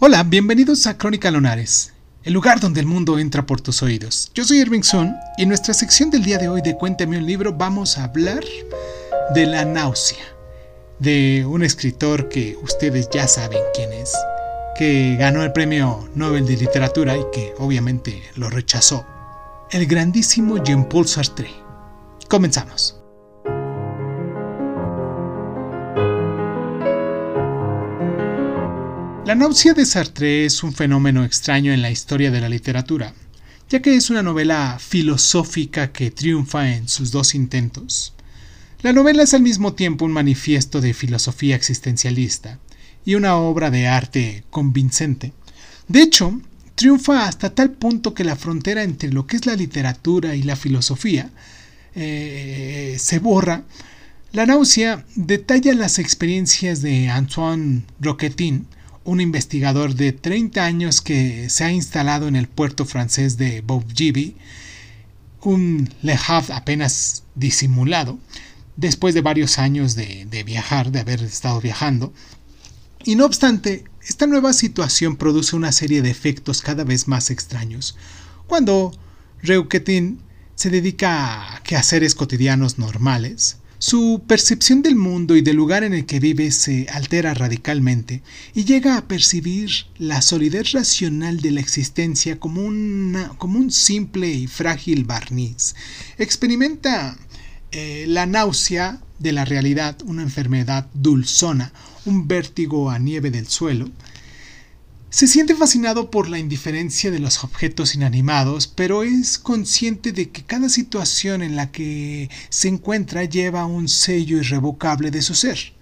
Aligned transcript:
Hola, 0.00 0.22
bienvenidos 0.22 0.86
a 0.86 0.96
Crónica 0.96 1.28
Lunares, 1.28 1.92
el 2.22 2.32
lugar 2.32 2.60
donde 2.60 2.78
el 2.78 2.86
mundo 2.86 3.18
entra 3.18 3.46
por 3.46 3.60
tus 3.60 3.82
oídos. 3.82 4.30
Yo 4.32 4.44
soy 4.44 4.58
Irving 4.58 4.82
Sun 4.82 5.12
y 5.36 5.42
en 5.42 5.48
nuestra 5.48 5.74
sección 5.74 6.08
del 6.08 6.22
día 6.22 6.38
de 6.38 6.48
hoy 6.48 6.62
de 6.62 6.76
Cuéntame 6.76 7.18
un 7.18 7.26
libro 7.26 7.52
vamos 7.52 7.98
a 7.98 8.04
hablar 8.04 8.44
de 9.34 9.46
la 9.46 9.64
náusea, 9.64 10.24
de 11.00 11.44
un 11.44 11.64
escritor 11.64 12.28
que 12.28 12.56
ustedes 12.62 13.10
ya 13.10 13.26
saben 13.26 13.58
quién 13.74 13.92
es, 13.92 14.14
que 14.76 15.16
ganó 15.18 15.42
el 15.42 15.50
premio 15.50 16.08
Nobel 16.14 16.46
de 16.46 16.58
Literatura 16.58 17.16
y 17.16 17.24
que 17.32 17.54
obviamente 17.58 18.22
lo 18.36 18.50
rechazó, 18.50 19.04
el 19.72 19.84
grandísimo 19.88 20.62
Jean-Paul 20.62 21.08
Sartre. 21.08 21.50
Comenzamos. 22.28 22.97
La 29.28 29.34
náusea 29.34 29.74
de 29.74 29.84
Sartre 29.84 30.46
es 30.46 30.62
un 30.62 30.72
fenómeno 30.72 31.22
extraño 31.22 31.70
en 31.74 31.82
la 31.82 31.90
historia 31.90 32.30
de 32.30 32.40
la 32.40 32.48
literatura, 32.48 33.12
ya 33.68 33.82
que 33.82 33.94
es 33.94 34.08
una 34.08 34.22
novela 34.22 34.78
filosófica 34.80 35.92
que 35.92 36.10
triunfa 36.10 36.70
en 36.74 36.88
sus 36.88 37.10
dos 37.10 37.34
intentos. 37.34 38.14
La 38.80 38.94
novela 38.94 39.24
es 39.24 39.34
al 39.34 39.42
mismo 39.42 39.74
tiempo 39.74 40.06
un 40.06 40.12
manifiesto 40.12 40.80
de 40.80 40.94
filosofía 40.94 41.56
existencialista 41.56 42.58
y 43.04 43.16
una 43.16 43.36
obra 43.36 43.70
de 43.70 43.86
arte 43.86 44.44
convincente. 44.48 45.34
De 45.88 46.00
hecho, 46.00 46.40
triunfa 46.74 47.26
hasta 47.26 47.54
tal 47.54 47.72
punto 47.72 48.14
que 48.14 48.24
la 48.24 48.34
frontera 48.34 48.82
entre 48.82 49.12
lo 49.12 49.26
que 49.26 49.36
es 49.36 49.44
la 49.44 49.56
literatura 49.56 50.36
y 50.36 50.42
la 50.42 50.56
filosofía 50.56 51.30
eh, 51.94 52.96
se 52.98 53.18
borra. 53.18 53.64
La 54.32 54.46
náusea 54.46 55.04
detalla 55.16 55.74
las 55.74 55.98
experiencias 55.98 56.80
de 56.80 57.10
Antoine 57.10 57.82
Roquetin, 58.00 58.66
investigador 59.20 59.94
de 59.94 60.12
30 60.12 60.64
años 60.64 61.00
que 61.00 61.48
se 61.48 61.64
ha 61.64 61.72
instalado 61.72 62.28
en 62.28 62.36
el 62.36 62.48
puerto 62.48 62.84
francés 62.84 63.38
de 63.38 63.62
Bobgivy, 63.62 64.36
un 65.42 65.88
Le 66.02 66.18
Havre 66.26 66.52
apenas 66.54 67.24
disimulado, 67.34 68.18
después 68.76 69.14
de 69.14 69.22
varios 69.22 69.58
años 69.58 69.94
de, 69.94 70.26
de, 70.26 70.44
viajar, 70.44 70.92
de 70.92 71.00
haber 71.00 71.22
estado 71.22 71.60
viajando. 71.60 72.12
Y 73.04 73.16
no 73.16 73.24
obstante, 73.24 73.84
esta 74.06 74.26
nueva 74.26 74.52
situación 74.52 75.16
produce 75.16 75.56
una 75.56 75.72
serie 75.72 76.02
de 76.02 76.10
efectos 76.10 76.60
cada 76.60 76.84
vez 76.84 77.08
más 77.08 77.30
extraños. 77.30 77.96
Cuando 78.46 78.92
Reuquetin 79.42 80.20
se 80.54 80.70
dedica 80.70 81.54
a 81.54 81.62
quehaceres 81.62 82.14
cotidianos 82.14 82.78
normales, 82.78 83.58
su 83.78 84.22
percepción 84.26 84.82
del 84.82 84.96
mundo 84.96 85.36
y 85.36 85.40
del 85.40 85.56
lugar 85.56 85.84
en 85.84 85.94
el 85.94 86.04
que 86.04 86.18
vive 86.18 86.50
se 86.50 86.88
altera 86.90 87.32
radicalmente 87.34 88.22
y 88.54 88.64
llega 88.64 88.96
a 88.96 89.06
percibir 89.06 89.70
la 89.98 90.20
solidez 90.20 90.72
racional 90.72 91.40
de 91.40 91.52
la 91.52 91.60
existencia 91.60 92.40
como, 92.40 92.62
como 93.38 93.58
un 93.58 93.70
simple 93.70 94.28
y 94.30 94.46
frágil 94.48 95.04
barniz. 95.04 95.76
Experimenta 96.18 97.16
eh, 97.70 98.06
la 98.08 98.26
náusea 98.26 99.00
de 99.18 99.32
la 99.32 99.44
realidad, 99.44 99.96
una 100.04 100.22
enfermedad 100.22 100.88
dulzona, 100.94 101.72
un 102.04 102.26
vértigo 102.26 102.90
a 102.90 102.98
nieve 102.98 103.30
del 103.30 103.46
suelo, 103.46 103.90
se 105.10 105.26
siente 105.26 105.54
fascinado 105.54 106.10
por 106.10 106.28
la 106.28 106.38
indiferencia 106.38 107.10
de 107.10 107.18
los 107.18 107.42
objetos 107.42 107.94
inanimados, 107.94 108.66
pero 108.66 109.02
es 109.02 109.38
consciente 109.38 110.12
de 110.12 110.28
que 110.30 110.42
cada 110.42 110.68
situación 110.68 111.42
en 111.42 111.56
la 111.56 111.70
que 111.70 112.28
se 112.50 112.68
encuentra 112.68 113.24
lleva 113.24 113.64
un 113.64 113.88
sello 113.88 114.36
irrevocable 114.36 115.10
de 115.10 115.22
su 115.22 115.34
ser. 115.34 115.72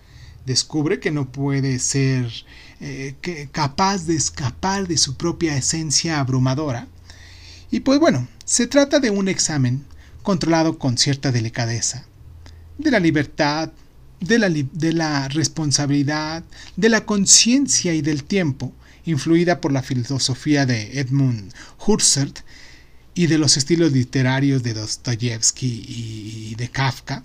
Descubre 0.44 1.00
que 1.00 1.10
no 1.10 1.32
puede 1.32 1.80
ser 1.80 2.32
eh, 2.80 3.16
capaz 3.50 4.06
de 4.06 4.14
escapar 4.14 4.86
de 4.86 4.97
su 4.97 5.16
propia 5.16 5.56
esencia 5.56 6.20
abrumadora. 6.20 6.86
Y 7.72 7.80
pues 7.80 7.98
bueno, 7.98 8.28
se 8.44 8.69
trata 8.69 9.00
de 9.00 9.10
un 9.10 9.27
examen 9.27 9.84
controlado 10.22 10.78
con 10.78 10.98
cierta 10.98 11.32
delicadeza, 11.32 12.06
de 12.78 12.92
la 12.92 13.00
libertad, 13.00 13.72
de 14.20 14.92
la 14.92 15.28
responsabilidad, 15.28 16.44
de 16.76 16.88
la 16.88 17.04
conciencia 17.04 17.92
y 17.92 18.03
del 18.03 18.22
tiempo, 18.22 18.72
influida 19.06 19.61
por 19.61 19.72
la 19.72 19.83
filosofía 19.83 20.67
de 20.67 21.00
Edmund 21.00 21.53
Husserl 21.87 22.34
y 23.15 23.28
de 23.28 23.39
los 23.39 23.56
estilos 23.56 23.93
literarios 23.93 24.62
de 24.62 24.75
Dostoyevsky 24.75 25.84
y 25.89 26.55
de 26.56 26.69
Kafka, 26.69 27.25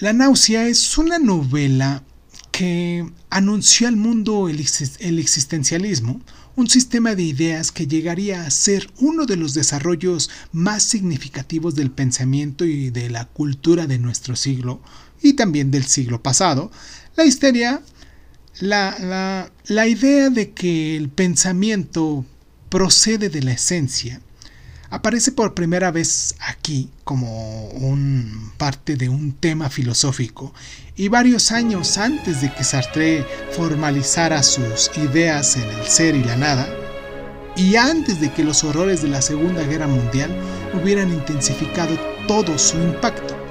La 0.00 0.12
náusea 0.12 0.66
es 0.66 0.98
una 0.98 1.18
novela 1.18 2.02
que 2.50 3.08
anunció 3.30 3.86
al 3.86 3.96
mundo 3.96 4.48
el, 4.48 4.58
existencialismo, 4.58 6.20
un 6.56 6.68
sistema 6.68 7.14
de 7.14 7.22
ideas 7.22 7.70
que 7.70 7.86
llegaría 7.86 8.44
a 8.44 8.50
ser 8.50 8.90
uno 8.98 9.26
de 9.26 9.36
los 9.36 9.54
desarrollos 9.54 10.28
más 10.52 10.82
significativos 10.82 11.74
del 11.74 11.90
pensamiento 11.90 12.64
y 12.64 12.90
de 12.90 13.08
la 13.10 13.26
cultura 13.26 13.86
de 13.86 13.98
nuestro 13.98 14.36
siglo 14.36 14.82
y 15.22 15.34
también 15.34 15.70
del 15.70 15.84
siglo 15.84 16.22
pasado. 16.22 16.72
La 17.16 17.24
histeria 17.24 17.82
la, 18.58 19.50
idea 19.86 20.30
de 20.30 20.50
que 20.50 20.96
el 20.96 21.08
pensamiento 21.08 22.24
procede 22.68 23.28
de 23.28 23.42
la 23.42 23.52
esencia 23.52 24.20
aparece 24.90 25.30
por 25.32 25.54
primera 25.54 25.90
vez 25.90 26.34
aquí 26.40 26.90
como 27.04 27.68
un 27.68 28.52
parte 28.56 28.96
de 28.96 29.08
un 29.08 29.32
tema 29.32 29.70
filosófico 29.70 30.52
y 30.96 31.08
varios 31.08 31.52
años 31.52 31.96
antes 31.96 32.40
de 32.42 32.52
que 32.52 32.64
Sartre 32.64 33.24
formalizara 33.52 34.42
sus 34.42 34.90
ideas 34.96 35.56
en 35.56 35.68
el 35.70 35.86
ser 35.86 36.16
y 36.16 36.24
la 36.24 36.36
nada 36.36 36.68
y 37.56 37.76
antes 37.76 38.20
de 38.20 38.32
que 38.32 38.44
los 38.44 38.64
horrores 38.64 39.02
de 39.02 39.08
la 39.08 39.22
Segunda 39.22 39.62
Guerra 39.62 39.86
Mundial 39.86 40.30
hubieran 40.74 41.12
intensificado 41.12 41.98
todo 42.26 42.58
su 42.58 42.76
impacto. 42.78 43.49